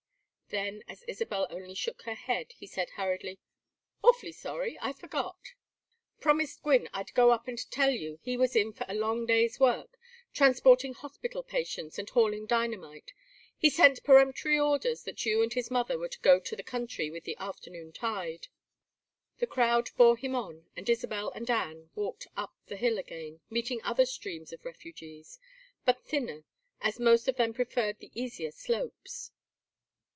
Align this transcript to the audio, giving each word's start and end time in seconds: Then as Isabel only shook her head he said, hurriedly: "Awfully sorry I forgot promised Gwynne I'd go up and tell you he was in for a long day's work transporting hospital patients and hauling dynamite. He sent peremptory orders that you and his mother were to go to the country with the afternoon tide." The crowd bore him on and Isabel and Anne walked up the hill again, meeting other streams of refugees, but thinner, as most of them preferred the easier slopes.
Then 0.53 0.83
as 0.85 1.03
Isabel 1.03 1.47
only 1.49 1.73
shook 1.73 2.01
her 2.01 2.13
head 2.13 2.51
he 2.51 2.67
said, 2.67 2.89
hurriedly: 2.97 3.39
"Awfully 4.03 4.33
sorry 4.33 4.77
I 4.81 4.91
forgot 4.91 5.37
promised 6.19 6.61
Gwynne 6.61 6.89
I'd 6.93 7.13
go 7.13 7.31
up 7.31 7.47
and 7.47 7.57
tell 7.71 7.91
you 7.91 8.19
he 8.21 8.35
was 8.35 8.53
in 8.53 8.73
for 8.73 8.85
a 8.89 8.93
long 8.93 9.25
day's 9.25 9.61
work 9.61 9.97
transporting 10.33 10.93
hospital 10.93 11.41
patients 11.41 11.97
and 11.97 12.09
hauling 12.09 12.47
dynamite. 12.47 13.13
He 13.57 13.69
sent 13.69 14.03
peremptory 14.03 14.59
orders 14.59 15.03
that 15.03 15.25
you 15.25 15.41
and 15.41 15.53
his 15.53 15.71
mother 15.71 15.97
were 15.97 16.09
to 16.09 16.19
go 16.19 16.37
to 16.41 16.55
the 16.57 16.63
country 16.63 17.09
with 17.09 17.23
the 17.23 17.37
afternoon 17.37 17.93
tide." 17.93 18.49
The 19.37 19.47
crowd 19.47 19.91
bore 19.95 20.17
him 20.17 20.35
on 20.35 20.65
and 20.75 20.89
Isabel 20.89 21.31
and 21.31 21.49
Anne 21.49 21.91
walked 21.95 22.27
up 22.35 22.53
the 22.65 22.75
hill 22.75 22.97
again, 22.99 23.39
meeting 23.49 23.79
other 23.85 24.05
streams 24.05 24.51
of 24.51 24.65
refugees, 24.65 25.39
but 25.85 26.03
thinner, 26.03 26.43
as 26.81 26.99
most 26.99 27.29
of 27.29 27.37
them 27.37 27.53
preferred 27.53 27.99
the 27.99 28.11
easier 28.13 28.51
slopes. 28.51 29.31